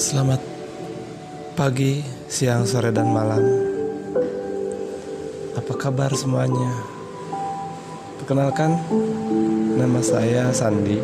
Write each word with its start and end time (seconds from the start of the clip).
Selamat 0.00 0.40
pagi, 1.52 2.00
siang, 2.24 2.64
sore, 2.64 2.88
dan 2.88 3.12
malam. 3.12 3.44
Apa 5.52 5.76
kabar 5.76 6.08
semuanya? 6.16 6.72
Perkenalkan, 8.16 8.80
nama 9.76 10.00
saya 10.00 10.56
Sandi. 10.56 10.96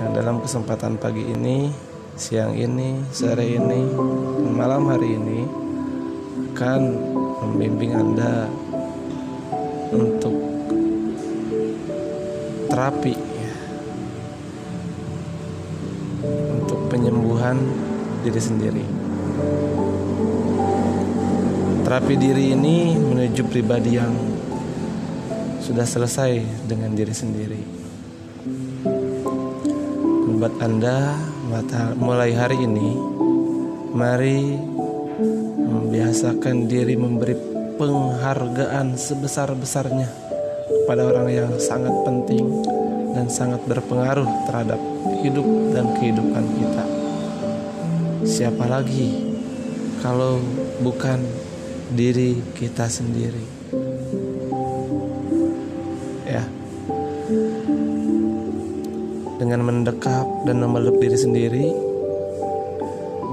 Yang 0.00 0.10
dalam 0.16 0.40
kesempatan 0.40 0.96
pagi 0.96 1.28
ini, 1.28 1.68
siang 2.16 2.56
ini, 2.56 3.04
sore 3.12 3.44
ini, 3.44 3.84
dan 3.92 4.48
malam 4.48 4.88
hari 4.88 5.20
ini 5.20 5.44
akan 6.56 6.82
membimbing 7.44 8.00
Anda 8.00 8.48
untuk 9.92 10.40
terapi 12.72 13.28
untuk 16.24 16.80
penyembuhan 16.88 17.89
diri 18.20 18.40
sendiri. 18.40 18.84
Terapi 21.84 22.14
diri 22.14 22.54
ini 22.54 22.94
menuju 22.94 23.42
pribadi 23.50 23.98
yang 23.98 24.14
sudah 25.58 25.82
selesai 25.82 26.38
dengan 26.68 26.94
diri 26.94 27.14
sendiri. 27.14 27.60
Membuat 30.30 30.54
Anda 30.62 31.18
mulai 31.98 32.30
hari 32.32 32.62
ini, 32.62 32.94
mari 33.90 34.54
membiasakan 35.60 36.70
diri 36.70 36.94
memberi 36.94 37.34
penghargaan 37.74 38.94
sebesar-besarnya 38.94 40.08
kepada 40.84 41.10
orang 41.10 41.28
yang 41.30 41.50
sangat 41.58 41.92
penting 42.06 42.46
dan 43.14 43.26
sangat 43.26 43.58
berpengaruh 43.66 44.26
terhadap 44.46 44.78
hidup 45.22 45.46
dan 45.74 45.90
kehidupan 45.98 46.44
kita. 46.58 46.89
Siapa 48.20 48.68
lagi 48.68 49.32
kalau 50.04 50.36
bukan 50.84 51.24
diri 51.96 52.36
kita 52.52 52.84
sendiri? 52.84 53.44
Ya. 56.28 56.44
Dengan 59.40 59.64
mendekap 59.64 60.44
dan 60.44 60.60
memeluk 60.60 61.00
diri 61.00 61.16
sendiri 61.16 61.66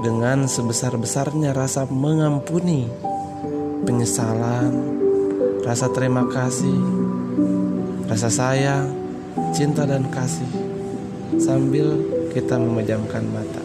dengan 0.00 0.48
sebesar-besarnya 0.48 1.52
rasa 1.52 1.84
mengampuni, 1.90 2.88
penyesalan, 3.84 4.72
rasa 5.68 5.92
terima 5.92 6.24
kasih, 6.32 6.80
rasa 8.08 8.32
sayang, 8.32 8.88
cinta 9.52 9.84
dan 9.84 10.08
kasih 10.08 10.48
sambil 11.36 11.98
kita 12.32 12.56
memejamkan 12.56 13.24
mata. 13.28 13.57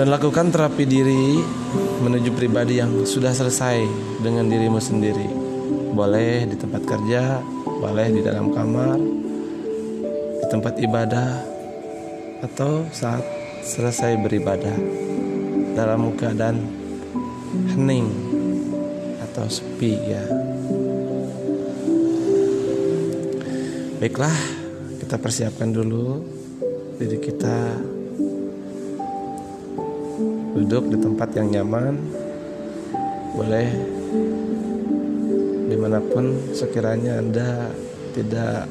Dan 0.00 0.08
lakukan 0.08 0.48
terapi 0.48 0.88
diri 0.88 1.36
menuju 2.00 2.32
pribadi 2.32 2.80
yang 2.80 3.04
sudah 3.04 3.36
selesai 3.36 3.84
dengan 4.24 4.48
dirimu 4.48 4.80
sendiri. 4.80 5.28
Boleh 5.92 6.48
di 6.48 6.56
tempat 6.56 6.88
kerja, 6.88 7.36
boleh 7.60 8.08
di 8.08 8.24
dalam 8.24 8.48
kamar, 8.48 8.96
di 10.40 10.46
tempat 10.48 10.80
ibadah, 10.80 11.44
atau 12.40 12.88
saat 12.88 13.20
selesai 13.60 14.16
beribadah 14.24 14.72
dalam 15.76 16.16
keadaan 16.16 16.64
hening 17.76 18.08
atau 19.20 19.52
sepi 19.52 20.00
ya. 20.00 20.24
Baiklah, 24.00 24.38
kita 24.96 25.20
persiapkan 25.20 25.68
dulu 25.76 26.24
diri 26.96 27.20
kita 27.20 27.76
duduk 30.54 30.90
di 30.90 30.96
tempat 30.98 31.30
yang 31.38 31.48
nyaman. 31.50 31.94
Boleh 33.30 33.68
di 35.70 35.76
mana 35.78 36.02
pun 36.02 36.50
sekiranya 36.50 37.22
Anda 37.22 37.70
tidak 38.10 38.66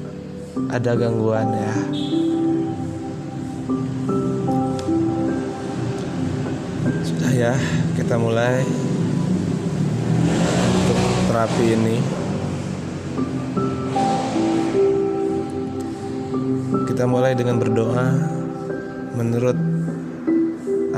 ada 0.67 0.91
gangguan 0.99 1.47
ya. 1.55 1.75
Sudah 7.07 7.31
ya, 7.31 7.53
kita 7.95 8.19
mulai 8.19 8.59
untuk 10.75 10.99
terapi 11.31 11.65
ini. 11.71 11.97
Kita 16.83 17.07
mulai 17.07 17.31
dengan 17.31 17.55
berdoa 17.63 18.11
menurut 19.15 19.68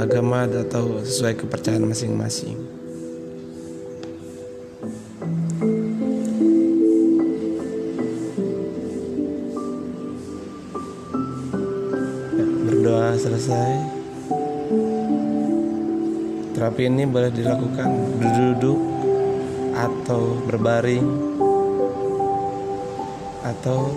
agama 0.02 0.50
atau 0.50 0.98
sesuai 1.06 1.38
kepercayaan 1.38 1.86
masing-masing. 1.86 2.58
Ya, 12.34 12.46
berdoa 12.66 13.14
selesai. 13.14 13.74
Terapi 16.58 16.82
ini 16.90 17.06
boleh 17.06 17.30
dilakukan 17.30 17.90
duduk 18.18 18.82
atau 19.78 20.38
berbaring 20.50 21.06
atau 23.42 23.94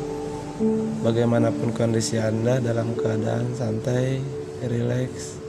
bagaimanapun 1.05 1.77
kondisi 1.77 2.17
Anda 2.17 2.61
dalam 2.61 2.93
keadaan 2.97 3.53
santai, 3.57 4.21
rileks. 4.65 5.44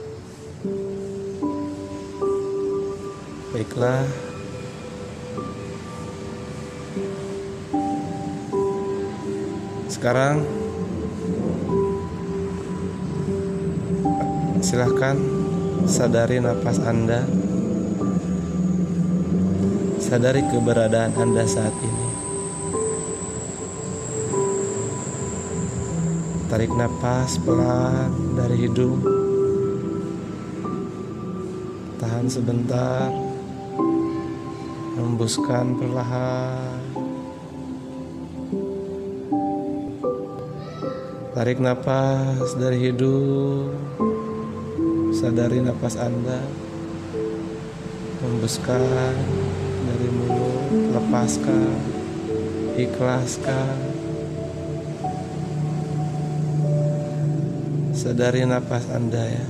Baiklah. 3.56 4.04
Sekarang 9.88 10.44
silahkan 14.60 15.16
sadari 15.88 16.36
nafas 16.44 16.84
Anda. 16.84 17.24
Sadari 20.04 20.44
keberadaan 20.52 21.16
Anda 21.16 21.48
saat 21.48 21.72
ini. 21.80 22.08
Tarik 26.52 26.76
nafas 26.76 27.40
pelan 27.40 28.36
dari 28.36 28.68
hidung. 28.68 29.00
Tahan 31.96 32.28
sebentar. 32.28 33.25
Hembuskan 35.06 35.78
perlahan. 35.78 36.82
Tarik 41.30 41.62
nafas 41.62 42.58
dari 42.58 42.90
hidung. 42.90 43.70
Sadari 45.14 45.62
nafas 45.62 45.94
Anda. 45.94 46.42
Hembuskan 48.18 49.14
dari 49.86 50.08
mulut, 50.10 50.90
lepaskan, 50.98 51.78
ikhlaskan. 52.74 53.78
Sadari 57.94 58.42
nafas 58.42 58.90
Anda 58.90 59.22
ya. 59.22 59.46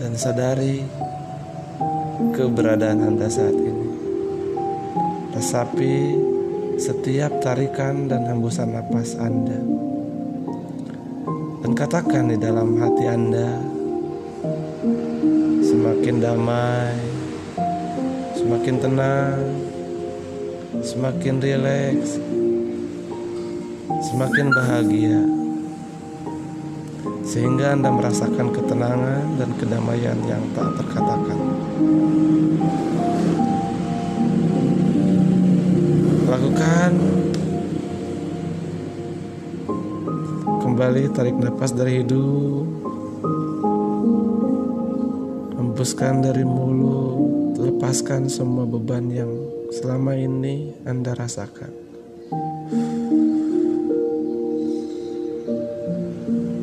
Dan 0.00 0.16
sadari 0.16 0.80
keberadaan 2.32 3.04
Anda 3.04 3.28
saat 3.28 3.52
ini. 3.52 3.81
Resapi 5.32 6.12
setiap 6.76 7.40
tarikan 7.40 8.04
dan 8.04 8.28
hembusan 8.28 8.76
nafas 8.76 9.16
Anda. 9.16 9.56
Dan 11.64 11.72
katakan 11.72 12.28
di 12.28 12.36
dalam 12.36 12.76
hati 12.76 13.04
Anda 13.08 13.48
semakin 15.64 16.16
damai, 16.20 16.92
semakin 18.36 18.76
tenang, 18.76 19.40
semakin 20.84 21.34
rileks, 21.40 22.20
semakin 24.12 24.46
bahagia 24.52 25.22
sehingga 27.22 27.72
Anda 27.72 27.88
merasakan 27.88 28.52
ketenangan 28.52 29.40
dan 29.40 29.50
kedamaian 29.56 30.18
yang 30.28 30.42
tak 30.52 30.68
terkatakan. 30.76 31.21
Lakukan 36.32 36.96
kembali 40.64 41.12
tarik 41.12 41.36
nafas 41.36 41.76
dari 41.76 42.00
hidung, 42.00 42.72
hembuskan 45.60 46.24
dari 46.24 46.40
mulut, 46.48 47.60
lepaskan 47.60 48.32
semua 48.32 48.64
beban 48.64 49.12
yang 49.12 49.28
selama 49.76 50.16
ini 50.16 50.72
Anda 50.88 51.12
rasakan. 51.12 51.84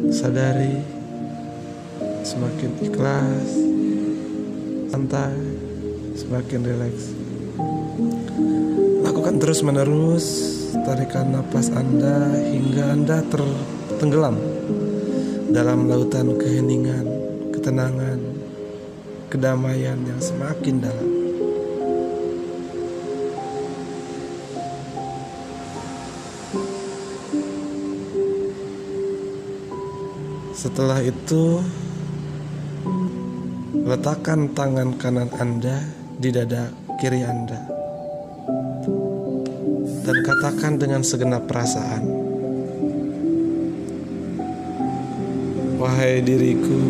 sadari 0.10 0.82
semakin 2.26 2.72
ikhlas, 2.82 3.50
santai, 4.90 5.38
semakin 6.18 6.60
rileks. 6.66 7.06
Lakukan 9.30 9.46
terus 9.46 9.62
menerus 9.62 10.26
tarikan 10.90 11.30
napas 11.30 11.70
Anda 11.70 12.34
hingga 12.50 12.98
Anda 12.98 13.22
tertenggelam 13.30 14.42
dalam 15.54 15.86
lautan 15.86 16.34
keheningan, 16.34 17.06
ketenangan, 17.54 18.18
kedamaian 19.30 20.02
yang 20.02 20.18
semakin 20.18 20.82
dalam. 20.82 21.10
Setelah 30.58 31.06
itu, 31.06 31.62
letakkan 33.78 34.58
tangan 34.58 34.98
kanan 34.98 35.30
Anda 35.38 35.86
di 36.18 36.34
dada 36.34 36.74
kiri 36.98 37.22
Anda 37.22 37.79
dan 40.10 40.26
katakan 40.26 40.74
dengan 40.82 41.06
segenap 41.06 41.46
perasaan, 41.46 42.02
"Wahai 45.78 46.26
diriku, 46.26 46.82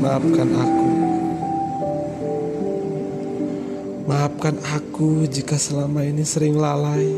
maafkan 0.00 0.48
aku. 0.56 0.88
Maafkan 4.08 4.56
aku 4.64 5.28
jika 5.28 5.60
selama 5.60 6.00
ini 6.08 6.24
sering 6.24 6.56
lalai, 6.56 7.12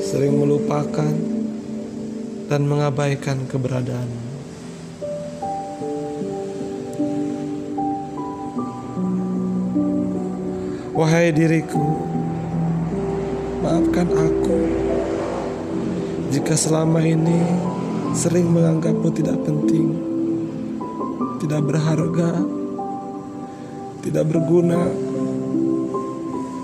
sering 0.00 0.32
melupakan." 0.32 1.36
dan 2.46 2.62
mengabaikan 2.62 3.42
keberadaanmu. 3.50 4.35
Wahai 10.96 11.28
diriku, 11.28 12.08
maafkan 13.60 14.08
aku 14.16 14.58
jika 16.32 16.56
selama 16.56 17.04
ini 17.04 17.36
sering 18.16 18.48
menganggapmu 18.48 19.12
tidak 19.12 19.36
penting, 19.44 19.92
tidak 21.44 21.68
berharga, 21.68 22.40
tidak 24.08 24.24
berguna, 24.24 24.88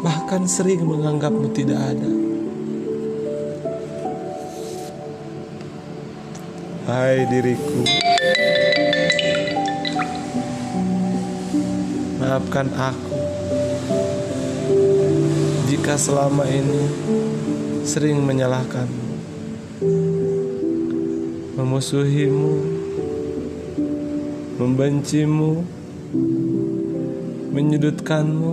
bahkan 0.01 0.49
sering 0.49 0.81
menganggapmu 0.81 1.53
tidak 1.53 1.93
ada. 1.93 2.13
Hai 6.83 7.29
diriku 7.29 7.85
Maafkan 12.19 12.69
aku 12.75 13.12
Jika 15.73 15.97
selama 15.97 16.45
ini 16.45 16.85
Sering 17.89 18.21
menyalahkanmu 18.21 19.09
Memusuhimu 21.57 22.53
Membencimu 24.61 25.65
Menyudutkanmu 27.57 28.53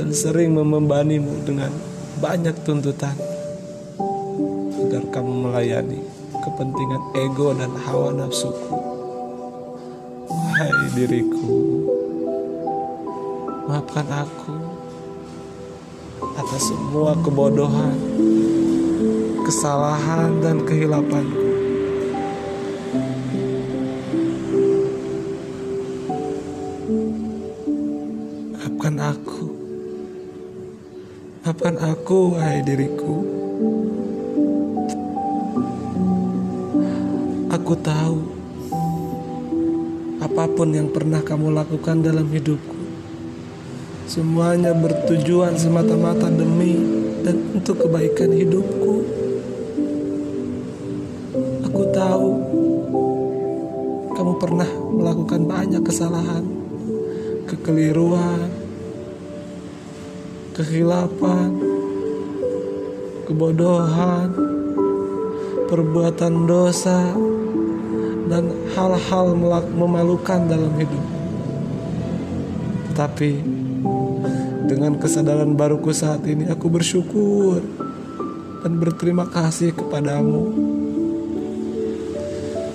Dan 0.00 0.08
sering 0.16 0.56
membebanimu 0.56 1.44
dengan 1.44 1.76
banyak 2.16 2.56
tuntutan 2.64 3.12
agar 4.86 5.12
kamu 5.12 5.32
melayani 5.44 6.00
kepentingan 6.40 7.02
ego 7.20 7.52
dan 7.52 7.74
hawa 7.84 8.16
nafsuku. 8.16 8.76
Hai 10.56 10.72
diriku, 10.94 11.52
maafkan 13.66 14.06
aku 14.06 14.54
atas 16.38 16.70
semua 16.70 17.18
kebodohan, 17.18 17.98
kesalahan, 19.42 20.38
dan 20.38 20.62
kehilapanku. 20.62 21.46
Maafkan 28.54 28.96
aku. 29.02 29.44
Maafkan 31.42 31.76
aku, 31.82 32.20
hai 32.38 32.62
diriku. 32.62 33.16
Aku 37.50 37.74
tahu 37.82 38.18
apa 40.22 40.44
pun 40.52 40.68
yang 40.70 40.92
pernah 40.92 41.24
kamu 41.24 41.50
lakukan 41.56 42.04
dalam 42.04 42.28
hidupku, 42.28 42.75
semuanya 44.06 44.70
bertujuan 44.70 45.58
semata-mata 45.58 46.30
demi 46.30 46.78
dan 47.26 47.58
untuk 47.58 47.82
kebaikan 47.82 48.30
hidupku. 48.30 49.02
Aku 51.66 51.82
tahu 51.90 52.30
kamu 54.14 54.32
pernah 54.38 54.70
melakukan 54.94 55.42
banyak 55.42 55.82
kesalahan, 55.82 56.46
kekeliruan, 57.50 58.46
kehilapan, 60.54 61.50
kebodohan, 63.26 64.30
perbuatan 65.66 66.46
dosa, 66.46 67.10
dan 68.30 68.54
hal-hal 68.70 69.34
memalukan 69.74 70.46
dalam 70.46 70.72
hidup. 70.78 71.04
Tapi 72.96 73.66
dengan 74.66 74.98
kesadaran 74.98 75.54
baruku 75.54 75.94
saat 75.94 76.26
ini 76.26 76.50
aku 76.50 76.66
bersyukur 76.66 77.62
dan 78.62 78.72
berterima 78.82 79.30
kasih 79.30 79.72
kepadamu. 79.72 80.52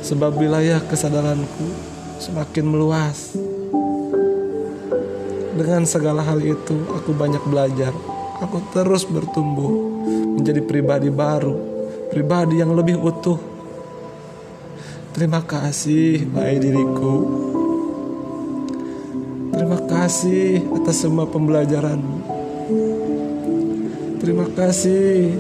Sebab 0.01 0.33
wilayah 0.39 0.81
kesadaranku 0.81 1.67
semakin 2.17 2.65
meluas. 2.65 3.35
Dengan 5.51 5.85
segala 5.85 6.25
hal 6.25 6.41
itu 6.41 6.89
aku 6.95 7.13
banyak 7.13 7.43
belajar. 7.45 7.93
Aku 8.41 8.57
terus 8.73 9.05
bertumbuh 9.05 9.69
menjadi 10.39 10.65
pribadi 10.65 11.13
baru, 11.13 11.53
pribadi 12.10 12.57
yang 12.57 12.74
lebih 12.74 12.98
utuh 12.98 13.51
Terima 15.12 15.43
kasih, 15.43 16.24
baik 16.24 16.63
diriku. 16.63 17.50
Kasih 20.12 20.68
atas 20.75 21.08
semua 21.08 21.24
pembelajaranmu. 21.24 22.20
Terima 24.20 24.44
kasih 24.44 25.39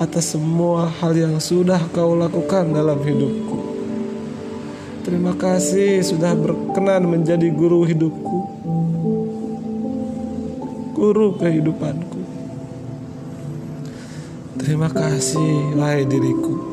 atas 0.00 0.32
semua 0.32 0.88
hal 0.88 1.12
yang 1.12 1.36
sudah 1.36 1.76
kau 1.92 2.16
lakukan 2.16 2.72
dalam 2.72 2.96
hidupku. 3.04 3.58
Terima 5.04 5.36
kasih 5.36 6.00
sudah 6.00 6.32
berkenan 6.32 7.04
menjadi 7.04 7.52
guru 7.52 7.84
hidupku. 7.84 8.38
Guru 10.96 11.36
kehidupanku. 11.36 12.24
Terima 14.56 14.88
kasih, 14.88 15.76
wahai 15.76 16.08
diriku 16.08 16.64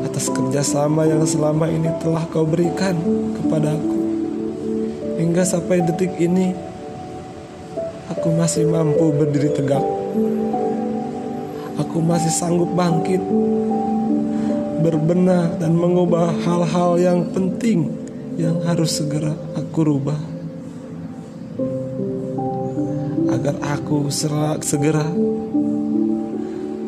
atas 0.00 0.32
kerjasama 0.32 1.04
yang 1.04 1.28
selama 1.28 1.68
ini 1.68 1.92
telah 2.00 2.24
kau 2.32 2.48
berikan 2.48 2.96
kepadaku. 3.36 3.99
Hingga 5.20 5.44
sampai 5.44 5.84
detik 5.84 6.16
ini, 6.16 6.56
aku 8.08 8.32
masih 8.32 8.64
mampu 8.64 9.12
berdiri 9.12 9.52
tegak. 9.52 9.84
Aku 11.76 12.00
masih 12.00 12.32
sanggup 12.32 12.72
bangkit, 12.72 13.20
berbenah 14.80 15.60
dan 15.60 15.76
mengubah 15.76 16.32
hal-hal 16.40 16.96
yang 16.96 17.28
penting 17.36 17.92
yang 18.40 18.64
harus 18.64 18.96
segera 18.96 19.36
aku 19.52 19.84
rubah. 19.84 20.16
Agar 23.28 23.60
aku 23.60 24.08
segera 24.64 25.04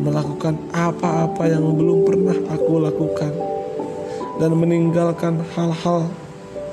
melakukan 0.01 0.57
apa-apa 0.73 1.53
yang 1.53 1.69
belum 1.77 2.09
pernah 2.09 2.37
aku 2.49 2.81
lakukan 2.81 3.33
dan 4.41 4.57
meninggalkan 4.57 5.37
hal-hal 5.53 6.09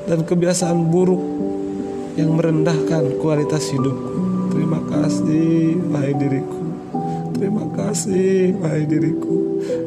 dan 0.08 0.24
kebiasaan 0.24 0.88
buruk 0.88 1.49
yang 2.20 2.36
merendahkan 2.36 3.16
kualitas 3.24 3.72
hidupku. 3.72 4.52
Terima 4.52 4.84
kasih, 4.92 5.80
wahai 5.88 6.12
diriku. 6.20 6.64
Terima 7.32 7.66
kasih, 7.72 8.60
wahai 8.60 8.84
diriku. 8.84 9.38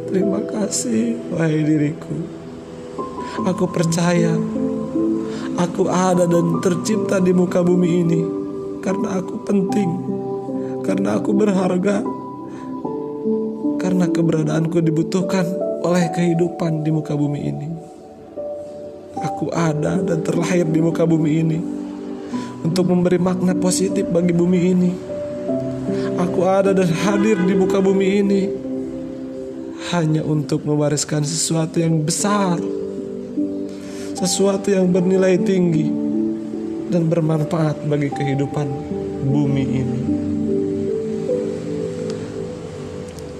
Terima 0.08 0.40
kasih, 0.48 1.20
wahai 1.28 1.60
diriku. 1.60 2.16
Aku 3.44 3.68
percaya 3.68 4.32
aku 5.60 5.92
ada 5.92 6.24
dan 6.24 6.64
tercipta 6.64 7.20
di 7.20 7.36
muka 7.36 7.60
bumi 7.60 7.90
ini 8.00 8.22
karena 8.80 9.20
aku 9.20 9.44
penting, 9.44 9.90
karena 10.88 11.20
aku 11.20 11.36
berharga, 11.36 12.00
karena 13.76 14.08
keberadaanku 14.08 14.80
dibutuhkan 14.80 15.44
oleh 15.84 16.08
kehidupan 16.16 16.80
di 16.80 16.90
muka 16.92 17.12
bumi 17.12 17.40
ini. 17.44 17.68
Aku 19.20 19.52
ada 19.52 20.00
dan 20.00 20.24
terlahir 20.24 20.64
di 20.64 20.80
muka 20.80 21.04
bumi 21.04 21.30
ini 21.44 21.81
untuk 22.62 22.88
memberi 22.88 23.18
makna 23.18 23.52
positif 23.58 24.06
bagi 24.08 24.30
bumi 24.30 24.58
ini. 24.58 24.92
Aku 26.18 26.46
ada 26.46 26.70
dan 26.70 26.86
hadir 26.86 27.34
di 27.42 27.54
muka 27.58 27.82
bumi 27.82 28.06
ini 28.22 28.42
hanya 29.90 30.22
untuk 30.22 30.62
mewariskan 30.62 31.26
sesuatu 31.26 31.82
yang 31.82 32.00
besar, 32.06 32.56
sesuatu 34.14 34.70
yang 34.70 34.88
bernilai 34.88 35.36
tinggi 35.42 35.90
dan 36.88 37.10
bermanfaat 37.10 37.82
bagi 37.90 38.08
kehidupan 38.08 38.66
bumi 39.26 39.64
ini. 39.66 40.00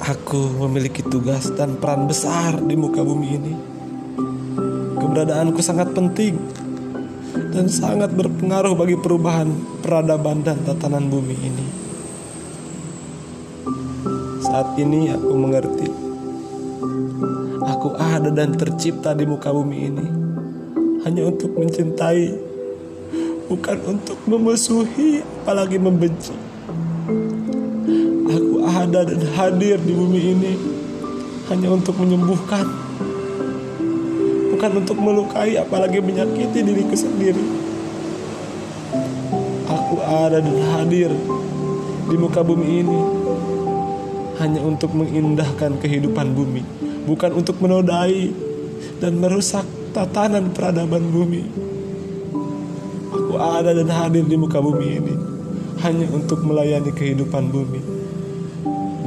Aku 0.03 0.67
memiliki 0.67 1.07
tugas 1.07 1.47
dan 1.55 1.79
peran 1.79 2.11
besar 2.11 2.59
di 2.59 2.75
muka 2.75 3.07
bumi 3.07 3.29
ini. 3.31 3.55
Keberadaanku 4.99 5.63
sangat 5.63 5.95
penting 5.95 6.37
dan 7.33 7.67
sangat 7.69 8.13
berpengaruh 8.13 8.77
bagi 8.77 8.97
perubahan 9.01 9.49
peradaban 9.81 10.45
dan 10.45 10.61
tatanan 10.65 11.09
bumi 11.09 11.37
ini. 11.37 11.67
Saat 14.45 14.77
ini 14.77 15.09
aku 15.09 15.33
mengerti. 15.33 15.89
Aku 17.63 17.95
ada 17.97 18.29
dan 18.29 18.53
tercipta 18.53 19.17
di 19.17 19.25
muka 19.25 19.49
bumi 19.49 19.79
ini 19.81 20.07
hanya 21.03 21.27
untuk 21.27 21.57
mencintai, 21.59 22.31
bukan 23.51 23.79
untuk 23.91 24.19
memusuhi, 24.29 25.25
apalagi 25.43 25.79
membenci. 25.81 26.35
Aku 28.29 28.63
ada 28.63 29.03
dan 29.03 29.21
hadir 29.35 29.83
di 29.83 29.93
bumi 29.95 30.21
ini 30.37 30.53
hanya 31.51 31.75
untuk 31.75 31.99
menyembuhkan, 31.99 32.65
bukan 34.63 34.79
untuk 34.79 34.99
melukai, 35.03 35.59
apalagi 35.59 35.99
menyakiti 35.99 36.63
diriku 36.63 36.95
sendiri. 36.95 37.43
Aku 39.67 39.99
ada 39.99 40.39
dan 40.39 40.55
hadir 40.71 41.11
di 42.07 42.15
muka 42.15 42.47
bumi 42.47 42.87
ini 42.87 43.01
hanya 44.39 44.63
untuk 44.63 44.95
mengindahkan 44.95 45.83
kehidupan 45.83 46.39
bumi, 46.39 46.63
bukan 47.11 47.43
untuk 47.43 47.59
menodai 47.59 48.31
dan 49.03 49.19
merusak 49.19 49.67
tatanan 49.91 50.55
peradaban 50.55 51.11
bumi. 51.11 51.43
Aku 53.19 53.35
ada 53.43 53.75
dan 53.75 53.91
hadir 53.91 54.23
di 54.31 54.39
muka 54.39 54.63
bumi 54.63 54.87
ini 54.95 55.15
hanya 55.83 56.07
untuk 56.15 56.39
melayani 56.47 56.95
kehidupan 56.95 57.51
bumi, 57.51 57.83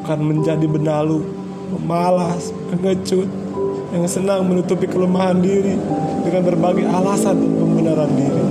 bukan 0.04 0.20
menjadi 0.20 0.68
benalu, 0.68 1.24
pemalas, 1.72 2.52
pengecut, 2.76 3.45
yang 3.94 4.06
senang 4.10 4.48
menutupi 4.48 4.90
kelemahan 4.90 5.38
diri 5.44 5.78
dengan 6.26 6.42
berbagai 6.42 6.86
alasan 6.90 7.38
dan 7.38 7.52
pembenaran 7.54 8.12
diri. 8.18 8.46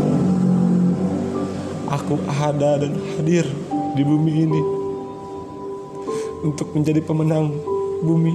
Aku 1.90 2.18
ada 2.26 2.82
dan 2.82 2.92
hadir 3.18 3.46
di 3.94 4.02
bumi 4.02 4.32
ini 4.46 4.62
untuk 6.44 6.74
menjadi 6.74 7.00
pemenang 7.00 7.54
bumi 8.04 8.34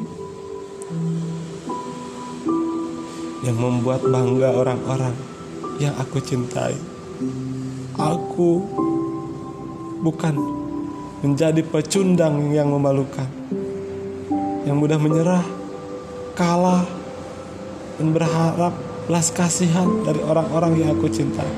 yang 3.44 3.56
membuat 3.56 4.04
bangga 4.04 4.50
orang-orang 4.56 5.16
yang 5.80 5.96
aku 5.96 6.20
cintai. 6.20 6.76
Aku 8.00 8.64
bukan 10.00 10.36
menjadi 11.20 11.60
pecundang 11.68 12.56
yang 12.56 12.72
memalukan, 12.72 13.28
yang 14.64 14.80
mudah 14.80 14.96
menyerah, 14.96 15.44
kalah, 16.40 16.88
dan 18.00 18.16
berharap 18.16 18.72
belas 19.12 19.28
kasihan 19.28 19.92
dari 20.08 20.24
orang-orang 20.24 20.80
yang 20.80 20.96
aku 20.96 21.12
cintai. 21.12 21.52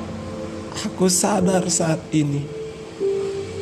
Aku 0.89 1.05
sadar 1.05 1.61
saat 1.69 2.01
ini, 2.09 2.41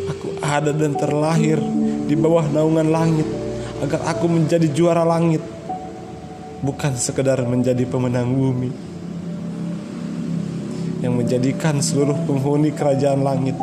aku 0.07 0.39
ada 0.39 0.71
dan 0.71 0.95
terlahir 0.95 1.59
di 2.07 2.15
bawah 2.15 2.47
naungan 2.47 2.87
langit 2.87 3.27
agar 3.83 3.99
aku 4.07 4.31
menjadi 4.31 4.71
juara 4.71 5.03
langit 5.03 5.43
bukan 6.63 6.95
sekedar 6.95 7.39
menjadi 7.43 7.83
pemenang 7.87 8.31
bumi 8.31 8.71
yang 10.99 11.15
menjadikan 11.15 11.79
seluruh 11.79 12.15
penghuni 12.27 12.75
kerajaan 12.75 13.23
langit 13.23 13.55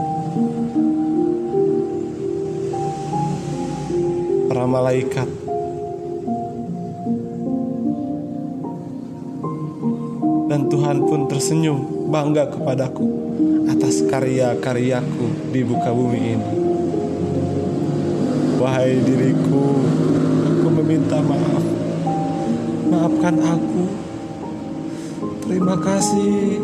para 4.49 4.65
malaikat 4.65 5.46
dan 10.57 10.73
Tuhan 10.73 11.05
pun 11.05 11.29
tersenyum 11.29 12.09
bangga 12.09 12.49
kepadaku 12.49 13.05
atas 13.69 14.01
karya-karyaku 14.09 15.53
di 15.53 15.61
buka 15.61 15.93
bumi 15.93 16.33
ini 16.33 16.51
wahai 18.57 18.97
diriku 19.05 19.85
aku 20.49 20.67
meminta 20.81 21.21
maaf 21.21 21.77
maafkan 22.89 23.37
aku. 23.37 23.85
Terima 25.47 25.77
kasih. 25.79 26.59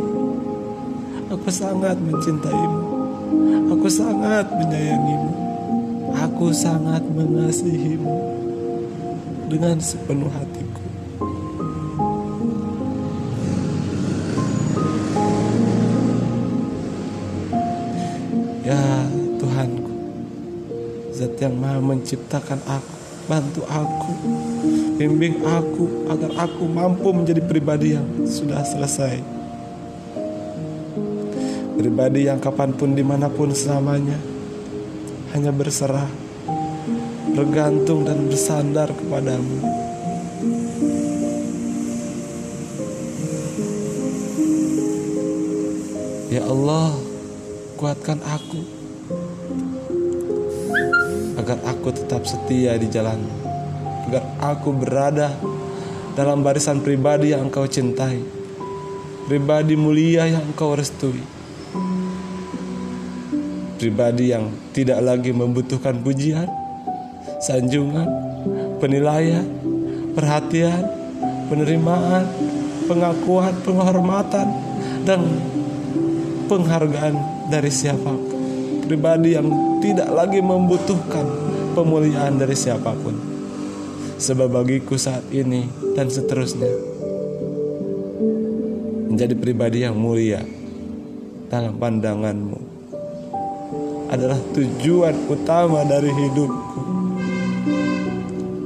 Aku 1.29 1.49
sangat 1.53 1.97
mencintaimu. 2.01 2.81
Aku 3.77 3.89
sangat 3.93 4.49
menyayangimu. 4.53 5.33
Aku 6.13 6.53
sangat 6.53 7.03
mengasihimu 7.05 8.17
dengan 9.49 9.77
sepenuh 9.81 10.29
hatiku. 10.29 10.92
Yang 21.43 21.59
Maha 21.59 21.83
menciptakan 21.83 22.63
aku, 22.65 22.95
bantu 23.27 23.63
aku 23.67 24.13
Bimbing 25.03 25.43
aku 25.43 26.07
agar 26.13 26.47
aku 26.47 26.69
mampu 26.71 27.11
menjadi 27.11 27.43
pribadi 27.43 27.99
yang 27.99 28.07
sudah 28.23 28.63
selesai. 28.63 29.19
Pribadi 31.75 32.31
yang 32.31 32.39
kapan 32.39 32.71
pun 32.71 32.95
di 32.95 33.03
mana 33.03 33.27
pun 33.27 33.51
selamanya 33.51 34.15
hanya 35.35 35.51
berserah, 35.51 36.07
bergantung 37.35 38.07
dan 38.07 38.31
bersandar 38.31 38.95
kepadamu. 38.95 39.59
Ya 46.31 46.47
Allah, 46.47 46.95
kuatkan 47.75 48.23
aku 48.23 48.82
agar 51.43 51.59
aku 51.67 51.91
tetap 51.91 52.23
setia 52.23 52.79
di 52.79 52.87
jalanmu 52.87 53.43
agar 54.07 54.23
aku 54.39 54.71
berada 54.75 55.35
dalam 56.13 56.45
barisan 56.45 56.85
pribadi 56.85 57.33
yang 57.33 57.49
engkau 57.49 57.65
cintai, 57.65 58.21
pribadi 59.25 59.75
mulia 59.79 60.29
yang 60.29 60.45
engkau 60.45 60.77
restui, 60.77 61.23
pribadi 63.81 64.35
yang 64.35 64.53
tidak 64.77 65.01
lagi 65.01 65.33
membutuhkan 65.33 65.97
pujian, 66.05 66.45
sanjungan, 67.41 68.07
penilaian, 68.77 69.49
perhatian, 70.13 70.85
penerimaan, 71.49 72.29
pengakuan, 72.85 73.57
penghormatan, 73.65 74.49
dan 75.09 75.25
penghargaan 76.53 77.17
dari 77.49 77.73
siapa 77.73 78.13
pun. 78.13 78.32
Pribadi 78.93 79.33
yang 79.33 79.49
tidak 79.81 80.05
lagi 80.13 80.45
membutuhkan 80.45 81.25
pemuliaan 81.73 82.37
dari 82.37 82.53
siapa 82.53 82.93
pun 82.93 83.17
sebab 84.21 84.53
bagiku 84.53 85.01
saat 85.01 85.25
ini 85.33 85.65
dan 85.97 86.13
seterusnya 86.13 86.69
menjadi 89.09 89.33
pribadi 89.33 89.89
yang 89.89 89.97
mulia 89.97 90.45
dalam 91.49 91.81
pandanganmu 91.81 92.61
adalah 94.13 94.37
tujuan 94.53 95.17
utama 95.25 95.89
dari 95.89 96.13
hidupku. 96.13 96.81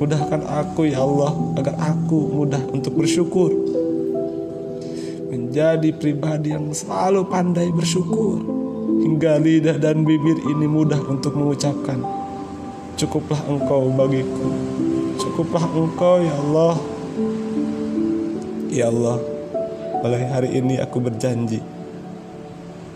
Mudahkan 0.03 0.43
aku 0.43 0.91
ya 0.91 1.07
Allah 1.07 1.39
agar 1.55 1.79
aku 1.79 2.35
mudah 2.35 2.67
untuk 2.75 2.99
bersyukur. 2.99 3.55
Menjadi 5.31 5.95
pribadi 5.95 6.51
yang 6.51 6.75
selalu 6.75 7.23
pandai 7.31 7.71
bersyukur 7.71 8.66
hingga 9.07 9.39
lidah 9.39 9.79
dan 9.79 10.03
bibir 10.03 10.35
ini 10.51 10.67
mudah 10.67 10.99
untuk 11.07 11.39
mengucapkan. 11.39 12.03
Cukuplah 12.99 13.39
engkau 13.47 13.87
bagiku. 13.95 14.51
Cukuplah 15.23 15.63
engkau 15.63 16.19
ya 16.27 16.35
Allah. 16.35 16.75
Ya 18.67 18.87
Allah 18.91 19.37
Mulai 20.03 20.27
hari 20.27 20.51
ini 20.59 20.83
aku 20.83 20.99
berjanji. 20.99 21.63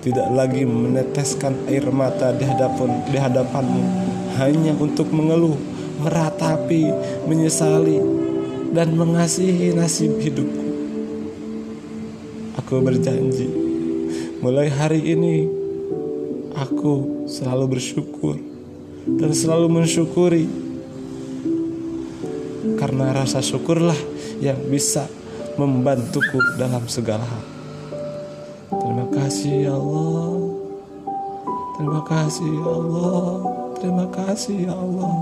Tidak 0.02 0.34
lagi 0.34 0.66
meneteskan 0.66 1.70
air 1.70 1.86
mata 1.94 2.34
di 2.34 2.42
hadapan 2.42 2.90
di 3.06 3.18
hadapanmu. 3.18 3.82
Hanya 4.38 4.74
untuk 4.78 5.14
mengeluh 5.14 5.56
meratapi, 6.00 6.90
menyesali, 7.28 8.00
dan 8.72 8.96
mengasihi 8.96 9.76
nasib 9.76 10.16
hidupku. 10.18 10.64
Aku 12.62 12.80
berjanji, 12.80 13.48
mulai 14.40 14.72
hari 14.72 15.02
ini 15.12 15.59
aku 16.60 17.24
selalu 17.24 17.80
bersyukur 17.80 18.36
dan 19.16 19.32
selalu 19.32 19.80
mensyukuri 19.80 20.44
karena 22.76 23.16
rasa 23.16 23.40
syukurlah 23.40 23.96
yang 24.44 24.60
bisa 24.68 25.08
membantuku 25.56 26.36
dalam 26.60 26.84
segala 26.84 27.24
hal. 27.24 27.44
Terima 28.76 29.06
kasih 29.08 29.72
ya 29.72 29.74
Allah. 29.76 30.36
Terima 31.80 32.02
kasih 32.04 32.48
ya 32.48 32.68
Allah. 32.68 33.24
Terima 33.80 34.06
kasih 34.12 34.56
ya 34.68 34.74
Allah 34.76 35.14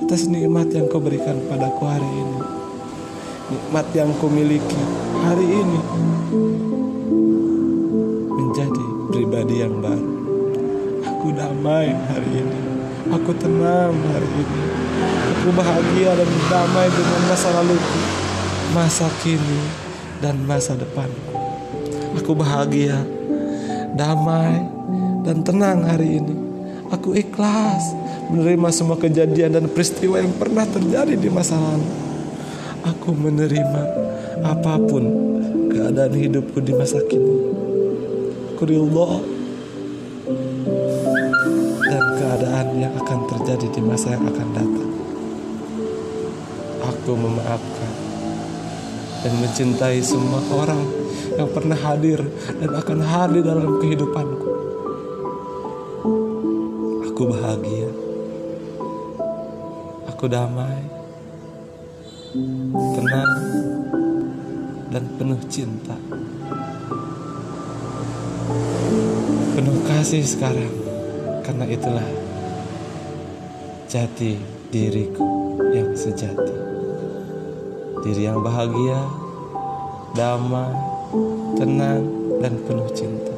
atas 0.00 0.24
nikmat 0.24 0.72
yang 0.72 0.88
kau 0.88 1.00
berikan 1.00 1.36
padaku 1.44 1.84
hari 1.84 2.08
ini. 2.08 2.40
Nikmat 3.52 3.86
yang 3.92 4.10
kau 4.16 4.32
miliki 4.32 4.82
hari 5.20 5.44
ini 5.44 5.80
menjadi 8.32 8.86
pribadi 9.12 9.56
yang 9.60 9.76
baru. 9.84 10.19
Aku 11.20 11.36
damai 11.36 11.92
hari 12.08 12.32
ini. 12.32 12.58
Aku 13.12 13.36
tenang 13.36 13.92
hari 13.92 14.24
ini. 14.40 14.60
Aku 15.36 15.52
bahagia 15.52 16.16
dan 16.16 16.30
damai 16.48 16.88
dengan 16.88 17.20
masa 17.28 17.48
laluku, 17.60 18.00
masa 18.72 19.04
kini, 19.20 19.60
dan 20.24 20.40
masa 20.48 20.80
depanku. 20.80 21.36
Aku 22.16 22.32
bahagia, 22.32 23.04
damai, 23.92 24.64
dan 25.20 25.44
tenang 25.44 25.84
hari 25.84 26.24
ini. 26.24 26.32
Aku 26.88 27.12
ikhlas 27.12 27.92
menerima 28.32 28.72
semua 28.72 28.96
kejadian 28.96 29.60
dan 29.60 29.68
peristiwa 29.68 30.24
yang 30.24 30.32
pernah 30.40 30.64
terjadi 30.64 31.20
di 31.20 31.28
masa 31.28 31.60
lalu. 31.60 31.84
Aku 32.96 33.12
menerima 33.12 33.82
apa 34.40 34.80
pun 34.88 35.04
keadaan 35.68 36.16
hidupku 36.16 36.64
di 36.64 36.72
masa 36.72 36.96
kini. 37.04 37.44
Dan 38.56 39.39
keadaan 42.30 42.78
yang 42.78 42.94
akan 42.94 43.26
terjadi 43.26 43.66
di 43.74 43.82
masa 43.82 44.14
yang 44.14 44.22
akan 44.22 44.48
datang. 44.54 44.90
Aku 46.78 47.18
memaafkan 47.18 47.92
dan 49.26 49.34
mencintai 49.42 49.98
semua 49.98 50.38
orang 50.54 50.78
yang 51.34 51.50
pernah 51.50 51.74
hadir 51.74 52.22
dan 52.62 52.70
akan 52.70 52.98
hadir 53.02 53.42
dalam 53.42 53.82
kehidupanku. 53.82 54.50
Aku 57.10 57.22
bahagia. 57.34 57.90
Aku 60.14 60.30
damai. 60.30 60.86
Tenang 62.70 63.32
dan 64.94 65.02
penuh 65.18 65.40
cinta. 65.50 65.98
Penuh 69.58 69.78
kasih 69.82 70.22
sekarang. 70.22 70.70
Karena 71.42 71.66
itulah 71.66 72.19
jati 73.90 74.38
diriku 74.70 75.58
yang 75.74 75.90
sejati. 75.98 76.54
Diri 78.06 78.22
yang 78.22 78.38
bahagia, 78.38 79.02
damai, 80.14 80.70
tenang, 81.58 82.06
dan 82.38 82.54
penuh 82.70 82.86
cinta. 82.94 83.34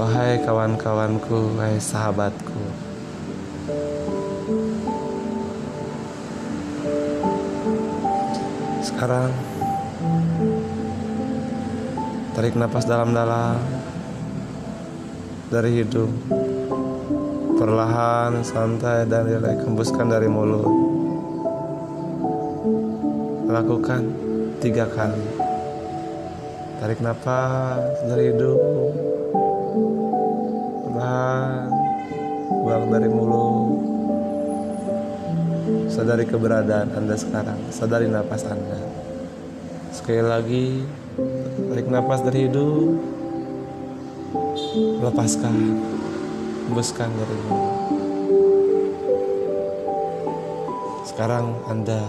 Wahai 0.00 0.40
kawan-kawanku, 0.40 1.60
wahai 1.60 1.76
sahabatku. 1.76 2.71
Sekarang 9.02 9.34
tarik 12.38 12.54
nafas 12.54 12.86
dalam-dalam 12.86 13.58
dari 15.50 15.82
hidung. 15.82 16.14
Perlahan, 17.58 18.46
santai 18.46 19.02
dan 19.10 19.26
rileks 19.26 19.66
hembuskan 19.66 20.06
dari 20.06 20.30
mulut. 20.30 20.70
Lakukan 23.50 24.06
tiga 24.62 24.86
kali. 24.86 25.26
Tarik 26.78 27.02
nafas 27.02 28.06
dari 28.06 28.30
hidung. 28.30 28.94
Perlahan, 30.86 31.74
buang 32.54 32.86
dari 32.86 33.10
mulut. 33.10 33.91
Sadari 35.86 36.26
keberadaan 36.26 36.94
Anda 36.96 37.14
sekarang. 37.14 37.58
Sadari 37.70 38.10
nafas 38.10 38.42
Anda. 38.48 38.78
Sekali 39.92 40.22
lagi, 40.24 40.66
tarik 41.70 41.86
nafas 41.86 42.24
dari 42.24 42.48
hidung. 42.48 42.98
Lepaskan. 45.02 45.56
Hembuskan 46.66 47.10
dari 47.12 47.36
mulut. 47.46 47.74
Sekarang 51.04 51.52
Anda 51.68 52.08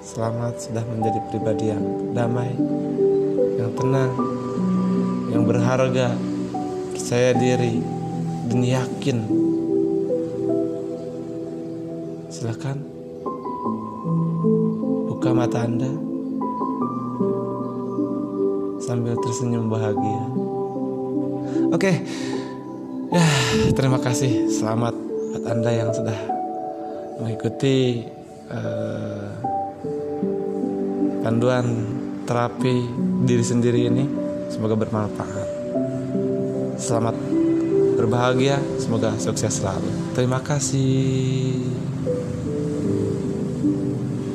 selamat 0.00 0.58
sudah 0.58 0.82
menjadi 0.88 1.20
pribadi 1.28 1.70
yang 1.70 1.84
damai, 2.16 2.50
yang 3.60 3.70
tenang, 3.76 4.12
yang 5.30 5.44
berharga, 5.44 6.16
percaya 6.96 7.36
diri, 7.36 7.84
dan 8.48 8.60
yakin. 8.64 9.41
Silakan 12.42 12.74
buka 15.06 15.30
mata 15.30 15.62
Anda 15.62 15.86
sambil 18.82 19.14
tersenyum 19.22 19.70
bahagia. 19.70 20.26
Oke, 21.70 22.02
ya 23.14 23.22
terima 23.78 24.02
kasih. 24.02 24.50
Selamat 24.50 24.90
buat 24.90 25.44
Anda 25.54 25.70
yang 25.70 25.94
sudah 25.94 26.18
mengikuti 27.22 28.10
eh, 28.50 29.30
panduan 31.22 31.86
terapi 32.26 32.74
diri 33.22 33.44
sendiri 33.46 33.86
ini. 33.86 34.04
Semoga 34.50 34.74
bermanfaat. 34.74 35.48
Selamat 36.74 37.14
berbahagia, 37.94 38.58
semoga 38.82 39.14
sukses 39.22 39.62
selalu. 39.62 39.86
Terima 40.18 40.42
kasih. 40.42 41.70